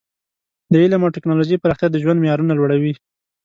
د 0.71 0.73
علم 0.83 1.01
او 1.03 1.13
ټکنالوژۍ 1.15 1.57
پراختیا 1.59 1.87
د 1.91 1.97
ژوند 2.03 2.21
معیارونه 2.21 2.53
لوړوي. 2.55 2.93